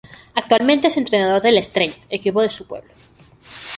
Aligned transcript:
Actualmente 0.33 0.87
es 0.87 0.97
entrenador 0.97 1.43
de 1.43 1.51
la 1.51 1.59
Estrella, 1.59 1.93
equipo 2.09 2.41
de 2.41 2.49
su 2.49 2.65
pueblo. 2.65 2.91